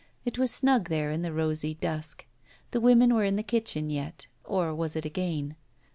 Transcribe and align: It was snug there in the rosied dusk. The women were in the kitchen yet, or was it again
It 0.25 0.39
was 0.39 0.49
snug 0.49 0.89
there 0.89 1.11
in 1.11 1.21
the 1.21 1.31
rosied 1.31 1.79
dusk. 1.79 2.25
The 2.71 2.81
women 2.81 3.13
were 3.13 3.23
in 3.23 3.35
the 3.35 3.43
kitchen 3.43 3.91
yet, 3.91 4.25
or 4.43 4.73
was 4.73 4.95
it 4.95 5.05
again 5.05 5.55